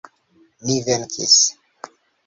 [0.65, 1.39] Ni venkis!